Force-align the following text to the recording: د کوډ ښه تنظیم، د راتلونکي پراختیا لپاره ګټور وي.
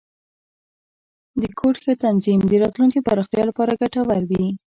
د 1.41 1.43
کوډ 1.59 1.75
ښه 1.83 1.93
تنظیم، 2.05 2.39
د 2.45 2.51
راتلونکي 2.63 2.99
پراختیا 3.07 3.43
لپاره 3.49 3.77
ګټور 3.81 4.05
وي. 4.29 4.45